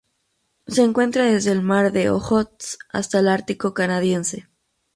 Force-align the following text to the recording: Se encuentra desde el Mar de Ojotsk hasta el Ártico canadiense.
Se 0.65 0.81
encuentra 0.81 1.25
desde 1.25 1.51
el 1.51 1.61
Mar 1.61 1.91
de 1.91 2.09
Ojotsk 2.09 2.79
hasta 2.91 3.19
el 3.19 3.27
Ártico 3.27 3.75
canadiense. 3.75 4.47